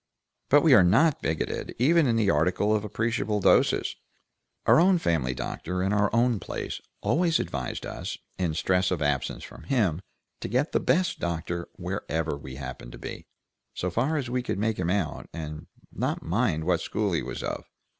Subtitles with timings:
[0.49, 3.95] "But we are not bigoted, even in the article of appreciable doses.
[4.65, 9.43] Our own family doctor in our old place always advised us, in stress of absence
[9.43, 10.01] from him,
[10.39, 13.27] to get the best doctor wherever we happened to be,
[13.75, 17.43] so far as we could make him out, and not mind what school he was
[17.43, 17.65] of.